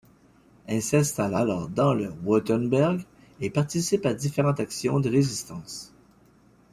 [0.65, 3.03] Elle s'installe alors dans le Wurtemberg
[3.39, 5.93] et participe à différentes actions de résistance.